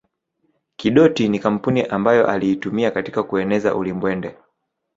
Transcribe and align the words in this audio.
Kidoti 0.75 1.29
ni 1.29 1.39
kampuni 1.39 1.83
ambayo 1.85 2.27
aliitumia 2.27 2.91
katika 2.91 3.23
kueneza 3.23 3.75
ulimbwende 3.75 4.35